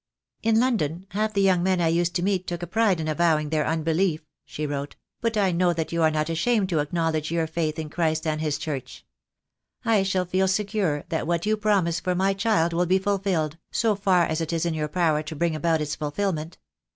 "In 0.41 0.59
London 0.59 1.05
half 1.09 1.33
the 1.35 1.43
young 1.43 1.61
men 1.61 1.79
I 1.79 1.89
used 1.89 2.15
to 2.15 2.23
meet 2.23 2.47
took 2.47 2.63
a 2.63 2.65
pride 2.65 2.99
in 2.99 3.07
avowing 3.07 3.49
their 3.51 3.67
unbelief," 3.67 4.25
she 4.45 4.65
wrote, 4.65 4.95
"but 5.21 5.37
I 5.37 5.51
know 5.51 5.73
that 5.73 5.91
you 5.91 6.01
are 6.01 6.09
not 6.09 6.27
ashamed 6.27 6.69
to' 6.69 6.79
acknowledge 6.79 7.29
your 7.31 7.45
faith 7.45 7.77
in 7.77 7.87
Christ 7.87 8.25
and 8.25 8.41
His 8.41 8.57
Church. 8.57 9.05
I 9.85 10.01
shall 10.01 10.25
feel 10.25 10.47
secure 10.47 11.03
that 11.09 11.27
what 11.27 11.45
you 11.45 11.55
promise 11.55 11.99
for 11.99 12.15
my 12.15 12.33
child 12.33 12.73
will 12.73 12.87
be 12.87 12.97
fulfilled, 12.97 13.59
so 13.71 13.93
far 13.93 14.25
as 14.25 14.41
it 14.41 14.51
is 14.51 14.65
in 14.65 14.73
your 14.73 14.87
power 14.87 15.21
to 15.21 15.35
bring 15.35 15.55
about 15.55 15.81
its 15.81 15.93
fulfilment. 15.93 16.57